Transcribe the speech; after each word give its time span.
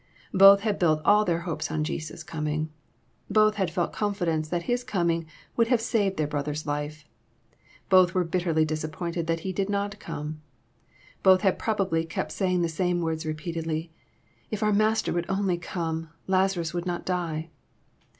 Both 0.33 0.61
had 0.61 0.79
built 0.79 0.99
all 1.05 1.25
their 1.25 1.41
hopes 1.41 1.69
on 1.69 1.83
Jesus 1.83 2.23
coming./ 2.23 2.69
Both 3.29 3.53
had 3.57 3.69
felt 3.69 3.93
confidence 3.93 4.49
that 4.49 4.63
Hiin^ofiiing 4.63 5.27
would 5.55 5.67
have 5.67 5.79
saved 5.79 6.17
their 6.17 6.25
brother's 6.25 6.65
life. 6.65 7.05
Both 7.87 8.15
were'bitterly 8.15 8.65
disappointed 8.65 9.27
that 9.27 9.41
He 9.41 9.53
did 9.53 9.69
not 9.69 9.99
come. 9.99 10.41
Both 11.21 11.41
had 11.41 11.59
probably 11.59 12.03
kept 12.03 12.31
saying 12.31 12.63
the 12.63 12.67
same 12.67 12.99
words 12.99 13.27
repeatedly, 13.27 13.91
*< 14.23 14.35
If 14.49 14.63
our 14.63 14.73
Master 14.73 15.13
would 15.13 15.29
only 15.29 15.59
come, 15.59 16.09
Lazarus 16.25 16.73
would 16.73 16.87
not 16.87 17.05
die." 17.05 17.51